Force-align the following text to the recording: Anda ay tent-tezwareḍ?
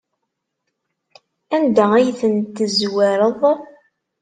Anda 1.55 1.85
ay 1.95 2.07
tent-tezwareḍ? 2.19 3.41